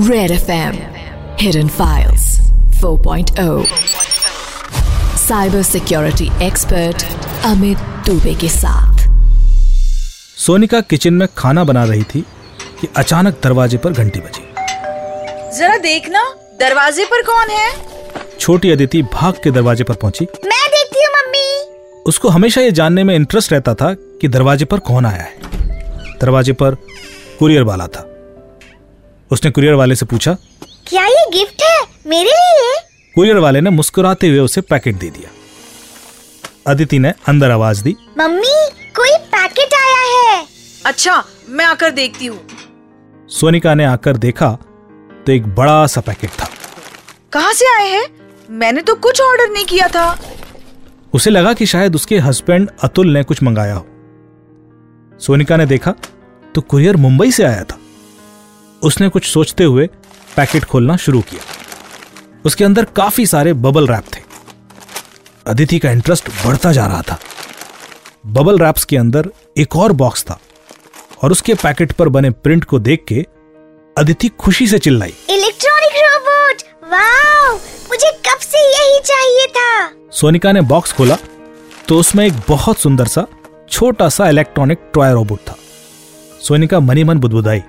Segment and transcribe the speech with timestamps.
[0.00, 0.76] Red FM
[1.40, 2.22] Hidden Files.
[2.80, 3.66] 4.0
[5.16, 7.04] Cyber Security Expert
[7.42, 7.76] Amit
[8.08, 8.98] Dubey के साथ.
[10.36, 12.20] Sonika kitchen में खाना बना रही थी
[12.80, 14.42] कि अचानक दरवाजे पर घंटी बजी।
[15.58, 16.24] जरा देखना
[16.60, 17.72] दरवाजे पर कौन है?
[18.40, 23.04] छोटी अदिति भाग के दरवाजे पर पहुँची। मैं देखती हूँ मम्मी। उसको हमेशा ये जानने
[23.04, 25.34] में इंटरेस्ट रहता था कि दरवाजे पर कौन आया है।
[26.20, 26.74] दरवाजे पर
[27.38, 28.06] कुरियर वाला था।
[29.30, 30.36] उसने कुरियर वाले से पूछा
[30.86, 31.76] क्या ये गिफ्ट है?
[32.06, 32.74] मेरे लिए
[33.16, 35.30] कुरियर वाले ने मुस्कुराते हुए उसे पैकेट दे दिया।
[36.66, 38.54] अदिति ने अंदर आवाज़ दी मम्मी
[38.96, 40.46] कोई पैकेट आया है।
[40.86, 42.38] अच्छा मैं आकर देखती हूँ।
[43.30, 44.50] सोनिका ने आकर देखा
[45.26, 46.48] तो एक बड़ा सा पैकेट था।
[47.32, 48.06] कहाँ से आए हैं?
[48.50, 50.18] मैंने तो कुछ ऑर्डर नहीं किया था।
[51.14, 53.86] उसे लगा कि शायद उसके हस्बैंड अतुल ने कुछ मंगाया हो।
[55.20, 55.94] सोनिका ने देखा
[56.54, 57.79] तो कुरियर मुंबई से आया था।
[58.82, 59.86] उसने कुछ सोचते हुए
[60.36, 61.42] पैकेट खोलना शुरू किया।
[62.44, 64.20] उसके अंदर काफ़ी सारे बबल रैप थे।
[65.46, 67.18] अदिति का इंटरेस्ट बढ़ता जा रहा था।
[68.26, 70.38] बबल रैप्स के अंदर एक और बॉक्स था
[71.22, 73.24] और उसके पैकेट पर बने प्रिंट को देख के
[73.96, 77.54] अदिति खुशी से चिल्लाई। इलेक्ट्रॉनिक रोबोट वाओ
[77.90, 79.90] मुझे कब से यही चाहिए था?
[80.12, 81.16] सोनिका ने बॉक्स खोला
[81.88, 83.26] तो उसमें एक बहुत सुंदर सा
[83.70, 85.56] छोटा सा इलेक्ट्रॉनिक टॉय रोबोट था।
[86.42, 87.62] सोनिका मनी मन बुदबुदाई।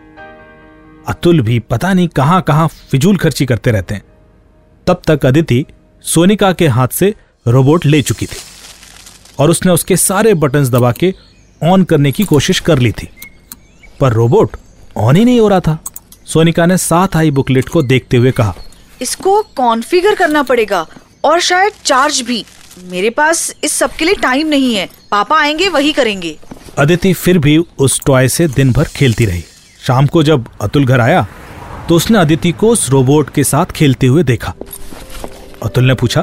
[1.08, 4.04] अतुल भी पता नहीं कहाँ कहाँ फिजूल खर्ची करते रहते हैं।
[4.88, 5.66] तब तक अदिति
[6.06, 7.14] सोनिका के हाथ से
[7.46, 8.38] रोबोट ले चुकी थी
[9.40, 11.14] और उसने उसके सारे बटन्स दबा के
[11.62, 13.10] ऑन करने की कोशिश कर ली थी।
[14.00, 14.58] पर रोबोट
[14.98, 15.78] ऑन ही नहीं हो रहा था।
[16.26, 18.56] सोनिका ने साथ आई बुकलेट को देखते हुए कहा
[19.02, 20.86] इसको कॉन्फ़िगर करना पड़ेगा
[21.24, 22.46] और शायद चार्ज भी।
[22.84, 26.38] मेरे पास इस सब के लिए टाइम नहीं है। पापा आएँगे वही करेंगे।
[26.78, 29.44] अदिति फिर भी उस टॉय से दिन भर खेलती रही।
[29.82, 31.26] शाम को जब अतुल घर आया
[31.90, 34.54] तो उसने अदिति को उस रोबोट के साथ खेलते हुए देखा।
[35.64, 36.22] अतुल ने पूछा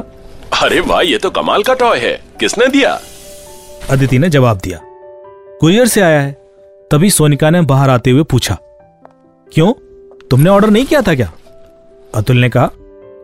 [0.61, 2.99] अरे वाह ये तो कमाल का टॉय है। किसने दिया?
[3.89, 6.31] अदिति ने जवाब दिया कुरियर से आया है।
[6.91, 8.57] तभी सोनिका ने बाहर आते हुए पूछा
[9.51, 9.71] क्यों?
[10.29, 11.31] तुमने ऑर्डर नहीं किया था क्या?
[12.15, 12.69] अतुल ने कहा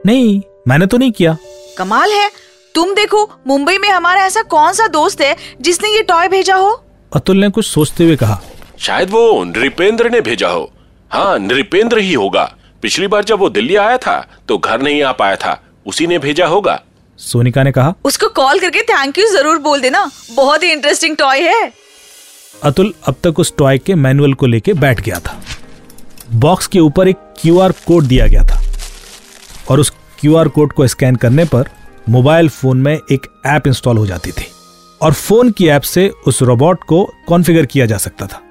[0.06, 1.36] नहीं मैंने तो नहीं किया।
[1.78, 2.30] कमाल है।
[2.76, 6.72] तुम देखो मुंबई में हमारा ऐसा कौन सा दोस्त है जिसने ये टॉय भेजा हो?
[7.14, 8.42] अतुल ने कुछ सोचते हुए कहा
[8.80, 10.72] शायद वो नृपेंद्र ने भेजा हो।
[11.12, 12.44] हाँ नृपेंद्र ही होगा।
[12.84, 16.20] पिछली बार जब वो दिल्ली आया था तो घर नहीं आ पाया था। उसी ने
[16.20, 16.80] भेजा होगा।
[17.20, 21.42] सोनिका ने कहा उसको कॉल करके थैंक यू ज़रूर बोल देना। बहुत ही इंटरेस्टिंग टॉय
[21.42, 21.72] है।
[22.64, 25.40] अतुल अब तक उस टॉय के मैनुअल को लेके बैठ गया था।
[26.34, 28.62] बॉक्स के ऊपर एक क्यूआर कोड दिया गया था।
[29.70, 31.70] और उस क्यूआर कोड को स्कैन करने पर
[32.10, 34.46] मोबाइल फ़ोन में एक ऐप इंस्टॉल हो जाती थी।
[35.02, 38.42] और फ़ोन की ऐप से उस रोबोट को कॉन्फ़िगर किया जा सकता था।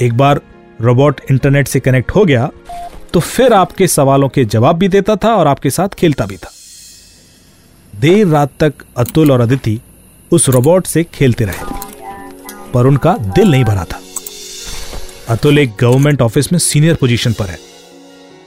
[0.00, 0.40] एक बार
[0.80, 2.48] रोबोट इंटरनेट से कनेक्ट हो गया
[3.12, 6.50] तो फिर आपके सवालों के जवाब भी देता था और आपके साथ खेलता भी था।
[7.92, 9.78] देर रात तक अतुल और अदिति
[10.32, 11.64] उस रोबोट से खेलते रहे,
[12.74, 14.00] पर उनका दिल नहीं भरा था।
[15.28, 17.58] अतुल एक गवर्नमेंट ऑफ़िस में सीनियर पोजीशन पर है।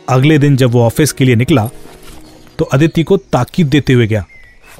[0.09, 1.69] अगले दिन जब वो ऑफ़िस के लिए निकला
[2.59, 4.25] तो अदिति को ताकीद देते हुए गया,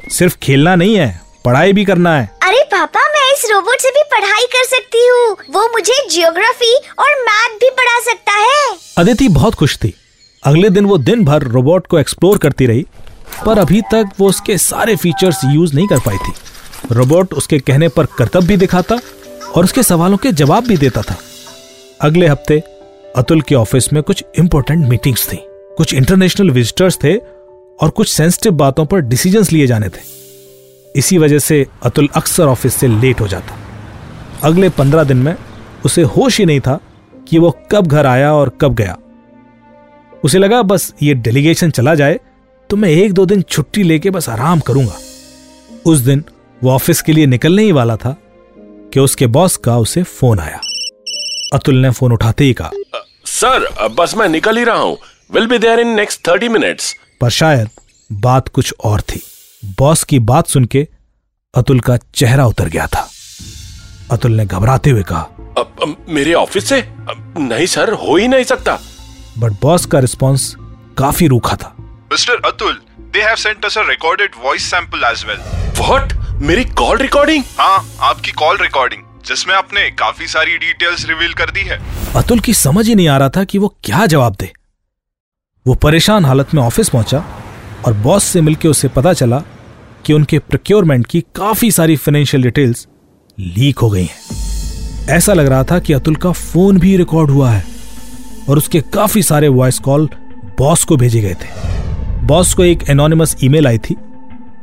[0.09, 4.45] सिर्फ़ खेलना नहीं है, पढ़ाई भी करना है। अरे पापा इस रोबोट से भी पढ़ाई
[4.45, 9.77] कर सकती हूँ। वो मुझे जियोग्राफी और मैथ भी पढ़ा सकता है। अदिति बहुत खुश
[9.77, 9.93] थी।
[10.43, 12.85] अगले दिन वो दिन भर रोबोट को एक्सप्लोर करती रही,
[13.45, 16.33] पर अभी तक वो उसके सारे फीचर्स यूज़ नहीं कर पाई थी।
[16.91, 18.99] रोबोट उसके कहने पर कर्तव्य भी दिखाता
[19.55, 21.17] और उसके सवालों के जवाब भी देता था।
[22.01, 22.59] अगले हफ़्ते
[23.15, 25.37] अतुल के ऑफ़िस में कुछ इंपॉर्टेंट मीटिंग्स थी।
[25.77, 30.11] कुछ इंटरनेशनल विजिटर्स थे और कुछ सेंसिटिव बातों पर डिसीजंस लिए जाने थे।
[30.95, 33.57] इसी वजह से अतुल अक्सर ऑफ़िस से लेट हो जाता।
[34.43, 35.35] अगले पंद्रह दिन में
[35.85, 36.79] उसे होश ही नहीं था
[37.27, 38.97] कि वो कब घर आया और कब गया।
[40.23, 42.19] उसे लगा बस ये डेलीगेशन चला जाए
[42.69, 44.97] तो मैं एक दो दिन छुट्टी लेके बस आराम करूँगा।
[45.85, 46.23] उस दिन
[46.61, 48.15] वो ऑफ़िस के लिए निकलने ही वाला था
[48.93, 50.61] कि उसके बॉस का उसे फ़ोन आया।
[51.53, 52.71] अतुल ने फ़ोन उठाते ही कहा
[53.25, 54.97] सर बस मैं निकल ही रहा हूँ।
[55.31, 57.69] Will be there in next thirty minutes पर शायद
[58.09, 59.21] बात कुछ और थी।
[59.65, 60.87] बॉस की बात सुन के
[61.55, 63.09] अतुल का चेहरा उतर गया था।
[64.11, 65.29] अतुल ने घबराते हुए कहा
[66.09, 66.81] मेरे ऑफ़िस से?
[66.81, 68.79] अब, नहीं सर हो ही नहीं सकता।
[69.37, 70.55] बट बॉस का रिस्पॉन्स
[70.97, 72.73] काफ़ी रूखा था। Mister Atul,
[73.13, 75.39] they have sent us a recorded voice sample as well.
[75.79, 81.51] What मेरी कॉल रिकॉर्डिंग हाँ आपकी कॉल रिकॉर्डिंग जिसमें आपने काफ़ी सारी डिटेल्स रिवील कर
[81.51, 81.81] दी है।
[82.15, 84.53] अतुल की समझ ही नहीं आ रहा था कि वो क्या जवाब दे।
[85.67, 87.25] वो परेशान हालत में ऑफ़िस पहुँचा
[87.85, 89.43] और बॉस से मिलकर उसे पता चला
[90.05, 92.87] कि उनके प्रोक्योरमेंट की काफ़ी सारी फाइनेंशियल डिटेल्स
[93.39, 94.43] लीक हो गई हैं।
[95.09, 97.65] ऐसा लग रहा था कि अतुल का फ़ोन भी रिकॉर्ड हुआ है
[98.49, 100.09] और उसके काफ़ी सारे वॉइस कॉल
[100.59, 103.95] बॉस को भेजे गए थे। बॉस को एक एनोनिमस ईमेल आई थी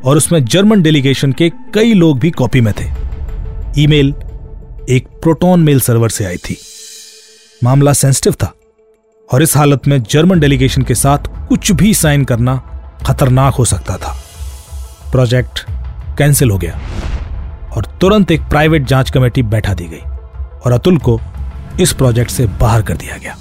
[0.05, 2.85] और उसमें जर्मन डेलीगेशन के कई लोग भी कॉपी में थे।
[3.83, 4.15] ईमेल
[4.91, 6.57] एक प्रोटोन मेल सर्वर से आई थी।
[7.65, 8.55] मामला सेंसिटिव था
[9.33, 12.57] और इस हालत में जर्मन डेलीगेशन के साथ कुछ भी साइन करना
[13.07, 14.20] खतरनाक हो सकता था।
[15.13, 15.65] प्रोजेक्ट
[16.19, 16.81] कैंसिल हो गया
[17.77, 20.01] और तुरंत एक प्राइवेट जाँच कमेटी बैठा दी गई
[20.65, 21.21] और अतुल को
[21.81, 23.37] इस प्रोजेक्ट से बाहर कर दिया गया।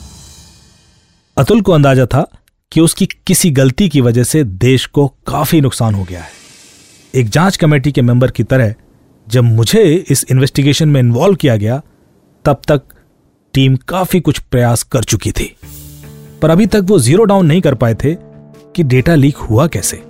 [1.37, 2.25] अतुल को अंदाज़ा था
[2.71, 6.31] कि उसकी किसी गलती की वजह से देश को काफ़ी नुकसान हो गया है।
[7.15, 8.73] एक जाँच कमेटी के मेंबर की तरह
[9.27, 11.81] जब मुझे इस इन्वेस्टिगेशन में इन्वॉल्व किया गया,
[12.45, 12.81] तब तक
[13.53, 15.55] टीम काफ़ी कुछ प्रयास कर चुकी थी।
[16.41, 18.15] पर अभी तक वो ज़ीरो डाउन नहीं कर पाए थे
[18.75, 20.03] कि डेटा लीक हुआ कैसे।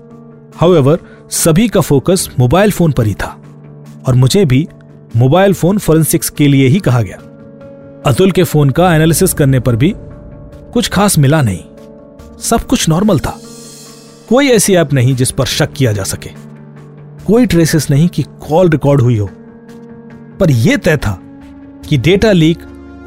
[0.55, 0.99] हाउएवर
[1.31, 3.41] सभी का फोकस मोबाइल फ़ोन पर ही था।
[4.07, 4.67] और मुझे भी
[5.15, 7.17] मोबाइल फ़ोन फोरेंसिक्स के लिए ही कहा गया।
[8.05, 9.93] अतुल के फ़ोन का एनालिसिस करने पर भी
[10.73, 11.63] कुछ खास मिला नहीं।
[12.39, 13.41] सब कुछ नॉर्मल था।
[14.29, 16.29] कोई ऐसी ऐप नहीं जिस पर शक किया जा सके।
[17.27, 19.29] कोई ट्रेसेस नहीं कि कॉल रिकॉर्ड हुई हो।
[20.39, 21.21] पर यह तय था
[21.89, 22.57] कि डेटा लीक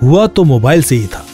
[0.02, 1.26] हुआ तो मोबाइल से ही था।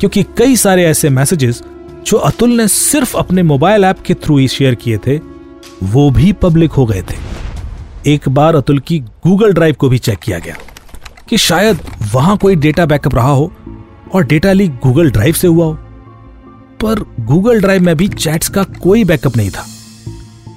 [0.00, 1.62] क्योंकि कई सारे ऐसे मैसेजेस
[2.06, 5.31] जो अतुल ने सिर्फ़ अपने मोबाइल ऐप के थ्रू ही शेयर किए थे
[5.82, 7.16] वो भी पब्लिक हो गए थे।
[8.06, 10.54] एक बार अतुल की गूगल ड्राइव को भी चेक किया गया
[11.28, 11.80] कि शायद
[12.14, 13.52] वहाँ कोई डेटा बैकअप रहा हो
[14.14, 15.74] और डेटा लीक गूगल ड्राइव से हुआ हो।
[16.80, 19.66] पर गूगल ड्राइव में भी चैट्स का कोई बैकअप नहीं था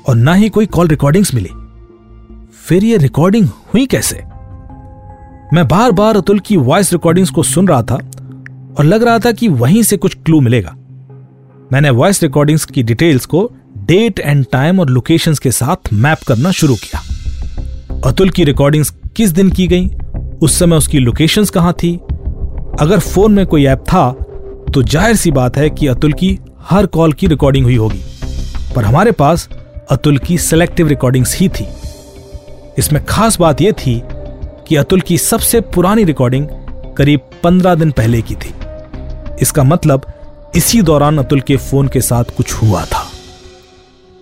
[0.10, 1.50] और ना ही कोई कॉल रिकॉर्डिंग्स मिली।
[2.68, 4.24] फिर ये रिकॉर्डिंग हुई कैसे?
[5.54, 7.96] मैं बार बार अतुल की वॉइस रिकॉर्डिंग्स को सुन रहा था
[8.78, 10.76] और लग रहा था कि वहीं से कुछ क्लू मिलेगा।
[11.74, 16.52] मैंने वॉइस रिकॉर्डिंग्स की डिटेल्स को डेट एंड टाइम और लोकेशंस के साथ मैप करना
[16.52, 17.02] शुरू किया।
[18.06, 19.90] अतुल की रिकॉर्डिंग्स किस दिन की गई?
[20.42, 21.96] उस समय उसकी लोकेशंस कहाँ थी?
[22.82, 24.12] अगर फ़ोन में कोई ऐप था
[24.74, 26.38] तो ज़ाहिर सी बात है कि अतुल की
[26.70, 28.02] हर कॉल की रिकॉर्डिंग हुई होगी।
[28.76, 29.48] पर हमारे पास
[29.92, 31.68] अतुल की सेलेक्टिव रिकॉर्डिंग्स ही थी।
[32.78, 34.02] इसमें खास बात यह थी
[34.68, 36.48] कि अतुल की सबसे पुरानी रिकॉर्डिंग
[36.98, 38.54] करीब पंद्रह दिन पहले की थी।
[39.42, 40.06] इसका मतलब
[40.56, 43.05] इसी दौरान अतुल के फ़ोन के साथ कुछ हुआ था।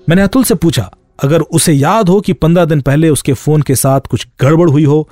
[0.09, 0.89] मैंने अतुल से पूछा,
[1.23, 4.83] अगर उसे याद हो कि पंद्रह दिन पहले उसके फ़ोन के साथ कुछ गड़बड़ हुई
[4.85, 5.09] हो,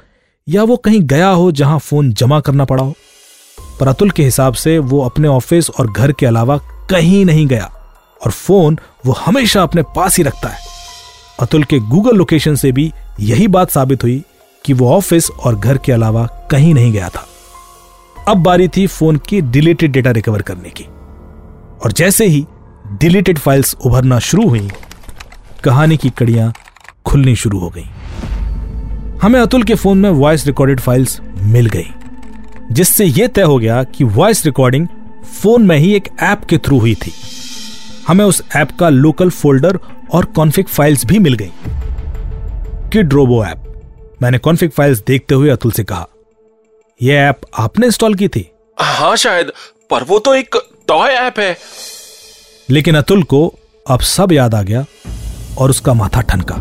[0.47, 2.93] या वो कहीं गया हो जहाँ फ़ोन जमा करना पड़ा हो।
[3.79, 6.57] पर अतुल के हिसाब से वो अपने ऑफ़िस और घर के अलावा
[6.89, 7.71] कहीं नहीं गया,
[8.21, 10.59] और फ़ोन वो हमेशा अपने पास ही रखता है।
[11.39, 14.23] अतुल के गूगल लोकेशन से भी यही बात साबित हुई
[14.65, 17.27] कि वो ऑफ़िस और घर के अलावा कहीं नहीं गया था।
[18.27, 20.83] अब बारी थी फ़ोन की डिलीटेड डेटा रिकवर करने की।
[21.83, 22.45] और जैसे ही
[22.91, 24.69] डिलीटेड फाइल्स उभरना शुरू हुई।
[25.63, 26.53] कहानी की कड़ियाँ
[27.05, 27.85] खुलनी शुरू हो गई।
[29.21, 31.87] हमें अतुल के फ़ोन में वॉइस रिकॉर्डेड फाइल्स मिल गई,
[32.71, 34.87] जिससे यह तय हो गया कि वॉइस रिकॉर्डिंग
[35.41, 37.13] फ़ोन में ही एक ऐप के थ्रू हुई थी।
[38.07, 39.79] हमें उस ऐप का लोकल फोल्डर
[40.13, 41.51] और कॉन्फिक फाइल्स भी मिल गई।
[42.93, 43.63] किड रोबो ऐप,
[44.21, 46.07] मैंने कॉन्फिक फाइल्स देखते हुए अतुल से कहा
[47.01, 48.49] यह ऐप आपने इंस्टॉल की थी?
[48.77, 49.51] हाँ शायद,
[49.89, 50.55] पर वो तो एक
[50.87, 51.55] टॉय ऐप है।
[52.71, 53.45] लेकिन अतुल को
[53.85, 54.85] अब सब याद आ गया
[55.57, 56.55] और उसका माथा ठनका।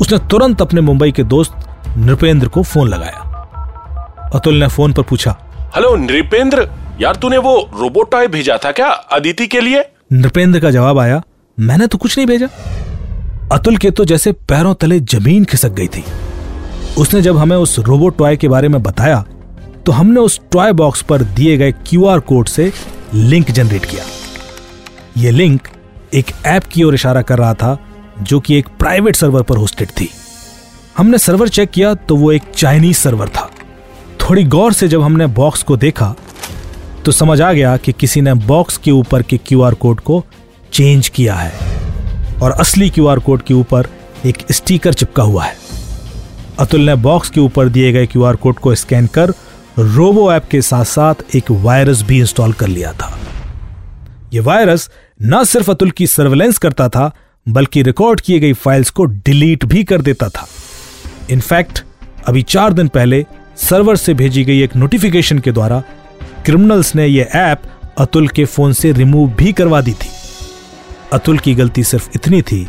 [0.00, 5.36] उसने तुरंत अपने मुंबई के दोस्त नृपेंद्र को फ़ोन लगाया। अतुल ने फ़ोन पर पूछा
[5.76, 6.68] हेलो नृपेंद्र
[7.00, 9.84] यार तूने वो रोबोट टॉय भेजा था क्या अदिति के लिए?
[10.12, 11.22] नृपेंद्र का जवाब आया
[11.58, 12.48] मैंने तो कुछ नहीं भेजा।
[13.52, 16.04] अतुल के तो जैसे पैरों तले ज़मीन खिसक गई थी।
[16.98, 19.24] उसने जब हमें उस रोबोट टॉय के बारे में बताया
[19.86, 22.72] तो हमने उस टॉय बॉक्स पर दिए गए क्यूआर कोड से
[23.14, 24.04] लिंक जनरेट किया।
[25.16, 25.68] यह लिंक
[26.14, 27.78] एक ऐप की ओर इशारा कर रहा था,
[28.22, 30.08] जो कि एक प्राइवेट सर्वर पर होस्टेड थी।
[30.96, 33.50] हमने सर्वर चेक किया तो वो एक चाइनीज़ सर्वर था।
[34.20, 36.14] थोड़ी गौर से जब हमने बॉक्स को देखा
[37.04, 40.24] तो समझ आ गया कि किसी ने बॉक्स के ऊपर के क्यूआर कोड को
[40.72, 43.88] चेंज किया है और असली क्यूआर कोड के ऊपर
[44.26, 45.56] एक स्टिकर चिपका हुआ है।
[46.58, 49.32] अतुल ने बॉक्स के ऊपर दिए गए क्यूआर कोड को स्कैन कर
[49.78, 53.18] रोबो ऐप के साथ साथ एक वायरस भी इंस्टॉल कर लिया था।
[54.32, 54.90] यह वायरस
[55.22, 57.12] न सिर्फ़ अतुल की सर्वेलेंस करता था,
[57.48, 60.48] बल्कि रिकॉर्ड किए गई फाइल्स को डिलीट भी कर देता था।
[61.30, 61.84] इनफैक्ट,
[62.26, 65.82] अभी चार दिन पहले सर्वर से भेजी गई एक नोटिफिकेशन के द्वारा
[66.44, 67.62] क्रिमिनल्स ने यह ऐप
[67.98, 70.10] अतुल के फ़ोन से रिमूव भी करवा दी थी।
[71.12, 72.68] अतुल की गलती सिर्फ़ इतनी थी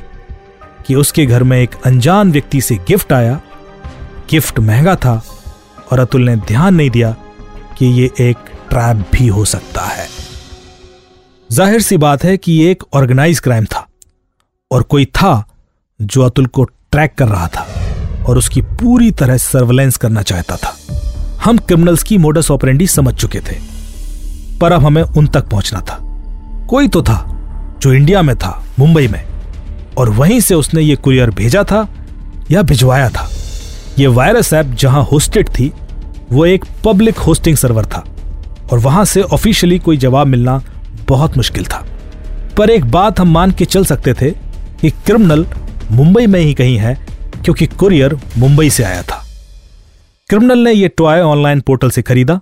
[0.87, 3.41] कि उसके घर में एक अनजान व्यक्ति से गिफ्ट आया,
[4.29, 5.23] गिफ्ट महँगा था,
[5.91, 7.15] और अतुल ने ध्यान नहीं दिया
[7.77, 8.37] कि यह एक
[8.69, 10.14] ट्रैप भी हो सकता है।
[11.55, 13.85] ज़ाहिर सी बात है कि एक ऑर्गेनाइज क्राइम था
[14.71, 15.29] और कोई था
[15.99, 17.65] जो अतुल को ट्रैक कर रहा था
[18.27, 20.75] और उसकी पूरी तरह सर्वेलेंस करना चाहता था।
[21.43, 23.55] हम क्रिमिनल्स की मोडस ऑपरेंडी समझ चुके थे,
[24.59, 25.97] पर अब हमें उन तक पहुँचना था।
[26.69, 27.17] कोई तो था
[27.81, 29.23] जो इंडिया में था, मुंबई में,
[29.97, 31.87] और वहीं से उसने ये कुरियर भेजा था
[32.51, 33.29] या भिजवाया था।
[33.99, 35.71] यह वायरस ऐप जहाँ होस्टेड थी,
[36.31, 38.05] वो एक पब्लिक होस्टिंग सर्वर था
[38.71, 40.61] और वहाँ से ऑफिशियली कोई जवाब मिलना
[41.07, 41.85] बहुत मुश्किल था।
[42.57, 44.31] पर एक बात हम मान के चल सकते थे
[44.81, 45.45] कि क्रिमिनल
[45.91, 46.97] मुंबई में ही कहीं है,
[47.43, 49.23] क्योंकि कुरियर मुंबई से आया था।
[50.29, 52.39] क्रिमिनल ने यह टॉय ऑनलाइन पोर्टल से खरीदा,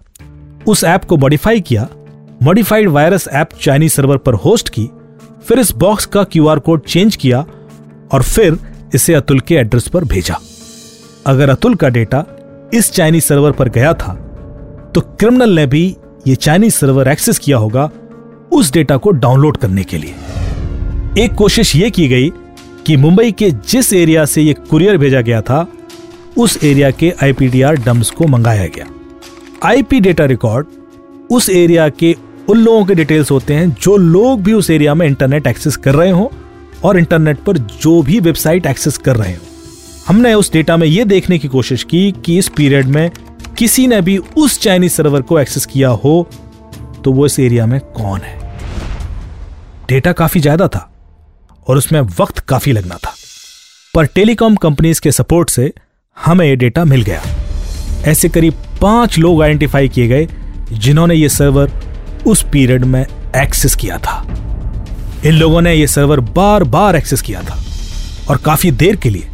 [0.67, 1.87] उस ऐप को मॉडिफाई किया
[2.43, 4.89] modified virus app Chinese server पर होस्ट की,
[5.47, 7.45] फिर इस बॉक्स का क्यूआर कोड चेंज किया
[8.11, 8.57] और फिर
[8.95, 10.39] इसे अतुल के एड्रेस पर भेजा।
[11.25, 12.25] अगर अतुल का डेटा
[12.73, 14.13] इस चाइनीज़ सर्वर पर गया था
[14.95, 15.85] तो क्रिमिनल ने भी
[16.27, 17.89] ये चाइनीज़ सर्वर एक्सेस किया होगा
[18.53, 22.29] उस डेटा को डाउनलोड करने के लिए। एक कोशिश यह की गई
[22.85, 25.65] कि मुंबई के जिस एरिया से यह कुरियर भेजा गया था,
[26.37, 28.85] उस एरिया के आईपीडीआर डम्स को मंगाया गया।
[29.63, 30.65] आईपी डेटा रिकॉर्ड
[31.31, 32.15] उस एरिया के
[32.49, 35.95] उन लोगों के डिटेल्स होते हैं जो लोग भी उस एरिया में इंटरनेट एक्सेस कर
[35.95, 36.31] रहे हो
[36.83, 39.41] और इंटरनेट पर जो भी वेबसाइट एक्सेस कर रहे हो।
[40.07, 43.09] हमने उस डेटा में यह देखने की कोशिश की कि इस पीरियड में
[43.57, 46.27] किसी ने भी उस चाइनीज़ सर्वर को एक्सेस किया हो
[47.03, 48.42] तो वो इस एरिया में कौन है?
[49.87, 50.89] डेटा काफ़ी ज़्यादा था
[51.67, 53.13] और उसमें वक्त काफ़ी लगना था।
[53.93, 55.71] पर टेलीकॉम कंपनीज़ के सपोर्ट से
[56.17, 57.21] हमें यह डेटा मिल गया।
[58.07, 60.27] ऐसे करीब पाँच लोग आइडेंटिफाई किए गए
[60.73, 61.71] जिन्होंने यह सर्वर
[62.27, 64.19] उस पीरियड में एक्सेस किया था।
[65.25, 67.57] इन लोगों ने यह सर्वर बार बार एक्सेस किया था
[68.29, 69.29] और काफ़ी देर के लिए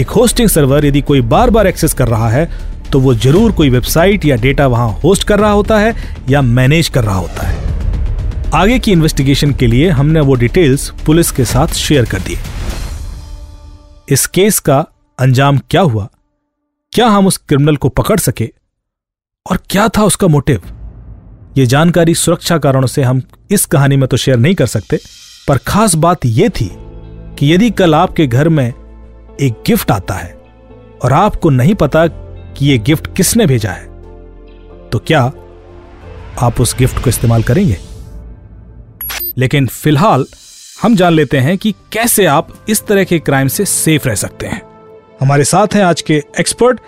[0.00, 2.48] एक होस्टिंग सर्वर यदि कोई बार बार एक्सेस कर रहा है
[2.92, 5.94] तो वो ज़रूर कोई वेबसाइट या डेटा वहाँ होस्ट कर रहा होता है
[6.30, 7.47] या मैनेज कर रहा होता है।
[8.54, 12.38] आगे की इन्वेस्टिगेशन के लिए हमने वो डिटेल्स पुलिस के साथ शेयर कर दिए।
[14.08, 14.78] इस केस का
[15.18, 16.08] अंजाम क्या हुआ?
[16.92, 18.48] क्या हम उस क्रिमिनल को पकड़ सके?
[19.50, 20.62] और क्या था उसका मोटिव
[21.58, 24.98] ये जानकारी सुरक्षा कारणों से हम इस कहानी में तो शेयर नहीं कर सकते,
[25.48, 26.70] पर खास बात यह थी
[27.38, 28.68] कि यदि कल आपके घर में
[29.40, 30.32] एक गिफ्ट आता है
[31.04, 33.86] और आपको नहीं पता कि यह गिफ्ट किसने भेजा है
[34.88, 35.32] तो क्या
[36.42, 37.87] आप उस गिफ्ट को इस्तेमाल करेंगे?
[39.38, 40.26] लेकिन फ़िलहाल,
[40.82, 44.46] हम जान लेते हैं कि कैसे आप इस तरह के क्राइम से सेफ़ रह सकते
[44.46, 44.62] हैं।
[45.20, 46.80] हमारे साथ हैं आज के एक्सपर्ट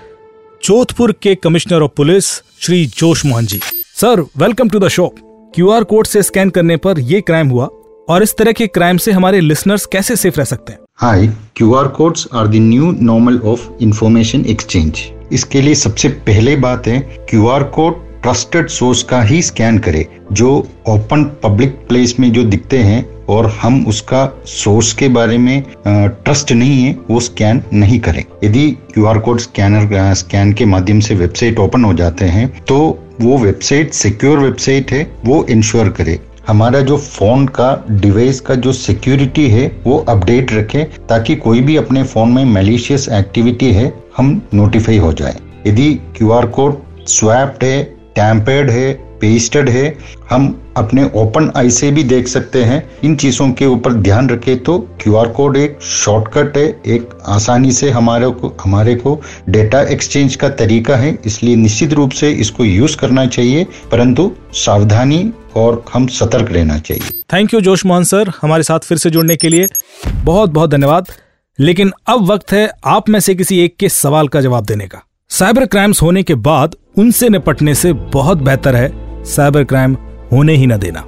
[0.64, 2.24] जोधपुर के commissioner of police
[2.60, 3.60] Shri Josh Mohan ji.
[4.00, 5.08] Sir welcome to the show
[5.54, 7.68] QR code से स्कैन करने पर यह क्राइम हुआ
[8.08, 10.78] और इस तरह के क्राइम से हमारे लिसनर्स कैसे सेफ़ रह सकते हैं?
[10.96, 11.26] Hi
[11.56, 15.00] QR codes are the new normal of information exchange
[15.32, 20.50] इसके लिए सबसे पहले बात है क्यूआर कोड ट्रस्टेड सोर्स का ही स्कैन करे, जो
[20.88, 26.52] ओपन पब्लिक प्लेस में जो दिखते हैं, और हम उसका सोर्स के बारे में ट्रस्ट
[26.52, 31.14] नहीं है, वो स्कैन नहीं करें। यदि Q R code scanner scan के माध्यम से
[31.14, 32.78] वेबसाइट ओपन हो जाते हैं तो
[33.20, 38.72] वो वेबसाइट, सिक्योर वेबसाइट है, वो इंश्योर करे। हमारा जो फ़ोन का, डिवाइस का जो
[38.72, 44.40] सिक्योरिटी है, वो अपडेट रखे, ताकि कोई भी अपने फ़ोन में मेलिशियस एक्टिविटी है, हम
[44.54, 45.36] नोटिफाई हो जाए।
[45.66, 47.82] यदि क्यू आर कोड स्वैप्ड है
[48.16, 49.96] टैम्पर्ड है पेस्टेड है,
[50.30, 54.62] हम अपने ओपन आई से भी देख सकते हैं। इन चीज़ों के ऊपर ध्यान रखें
[54.62, 59.82] तो क्यू आर कोड एक शॉर्टकट है, एक आसानी से हमारे को हमारे को डेटा
[59.82, 65.84] एक्सचेंज का तरीका है, इसलिए निश्चित रूप से इसको यूज़ करना चाहिए, परंतु सावधानी और
[65.92, 69.48] हम सतर्क रहना चाहिए। थैंक यू जोश मोहन सर हमारे साथ फिर से जुड़ने के
[69.48, 69.66] लिए।
[70.14, 71.12] बहुत बहुत धन्यवाद।
[71.58, 75.02] लेकिन अब वक्त है आप में से किसी एक के सवाल का जवाब देने का।
[75.30, 79.96] साइबर क्राइम्स होने के बाद उनसे निपटने से बहुत बेहतर है साइबर क्राइम
[80.32, 81.00] होने ही न देना।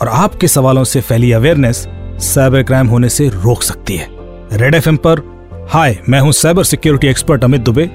[0.00, 1.84] और आपके सवालों से फैली अवेयरनेस
[2.24, 4.08] साइबर क्राइम होने से रोक सकती है।
[4.52, 5.22] रेड एफएम पर
[5.70, 7.86] हाय मैं हूँ cyber security expert Amit Dubey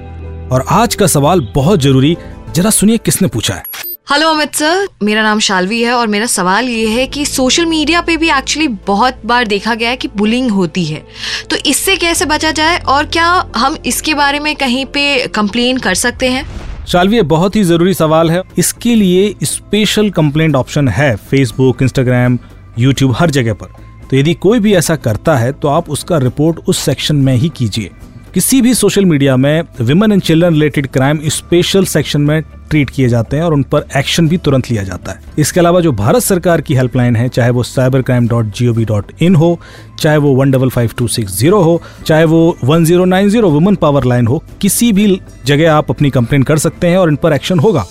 [0.52, 2.16] और आज का सवाल बहुत ज़रूरी,
[2.54, 3.62] जरा सुनिए किसने पूछा है?
[4.10, 8.00] हेलो अमित सर मेरा नाम शालवी है और मेरा सवाल ये है कि सोशल मीडिया
[8.00, 11.02] पे भी एक्चुअली बहुत बार देखा गया है कि बुलिंग होती है।
[11.50, 13.26] तो इससे कैसे बचा जाए और क्या
[13.56, 16.44] हम इसके बारे में कहीं पे कंप्लेन कर सकते हैं?
[16.86, 22.38] शालवी बहुत ही ज़रूरी सवाल है। इसके लिए स्पेशल कंप्लेंट ऑप्शन है फेसबुक इंस्टाग्राम
[22.78, 23.74] यूट्यूब हर जगह पर।
[24.10, 27.48] तो यदि कोई भी ऐसा करता है तो आप उसका रिपोर्ट उस सेक्शन में ही
[27.48, 27.90] कीजिए।
[28.34, 33.08] किसी भी सोशल मीडिया में women and children related crime special section में ट्रीट किए
[33.08, 36.22] जाते हैं और उन पर एक्शन भी तुरंत लिया जाता है। इसके अलावा जो भारत
[36.22, 39.58] सरकार की हेल्पलाइन है, चाहे वो cyber crime dot G O V dot in हो,
[39.98, 43.50] चाहे वो one double five two six zero हो, चाहे वो one zero nine zero
[43.50, 47.16] woman power line हो, किसी भी जगह आप अपनी कंप्लेन कर सकते हैं और इन
[47.16, 47.84] पर एक्शन होगा।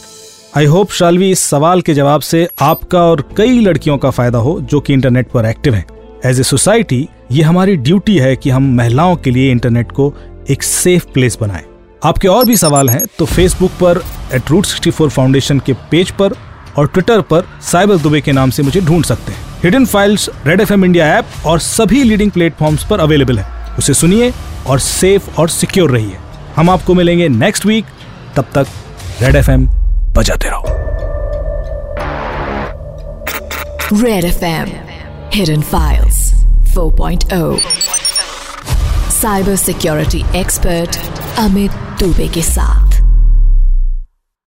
[0.57, 4.59] आई होप शालवी इस सवाल के जवाब से आपका और कई लड़कियों का फ़ायदा हो
[4.61, 5.85] जो कि इंटरनेट पर एक्टिव हैं।
[6.25, 10.13] एज ए सोसाइटी ये हमारी ड्यूटी है कि हम महिलाओं के लिए इंटरनेट को
[10.49, 11.63] एक सेफ़ प्लेस बनाएँ।
[12.05, 14.01] आपके और भी सवाल हैं तो फेसबुक पर
[14.33, 16.33] at root sixty four foundation के पेज पर
[16.77, 20.61] और ट्विटर पर साइबर दुबे के नाम से मुझे ढूंढ सकते हैं। Hidden files Red
[20.61, 24.33] FM India app और सभी लीडिंग प्लेटफॉर्म्स पर अवेलेबल है। उसे सुनिए
[24.67, 26.17] और सेफ़ और सिक्योर रहिए।
[26.55, 27.85] हम आपको मिलेंगे नेक्स्ट वीक
[28.35, 28.67] तब तक
[29.21, 29.67] रेड एफएम
[30.15, 30.63] बजाते रहो।
[33.89, 34.67] Red FM
[35.35, 36.17] Hidden Files
[36.73, 37.59] 4.0
[39.21, 40.97] cyber security expert
[41.39, 42.88] Amit Dubey के साथ।